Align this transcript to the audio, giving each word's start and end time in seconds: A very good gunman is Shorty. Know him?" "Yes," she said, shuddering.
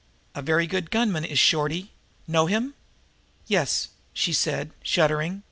A 0.33 0.41
very 0.41 0.65
good 0.65 0.89
gunman 0.89 1.23
is 1.23 1.37
Shorty. 1.37 1.91
Know 2.27 2.47
him?" 2.47 2.73
"Yes," 3.45 3.89
she 4.15 4.33
said, 4.33 4.71
shuddering. 4.81 5.39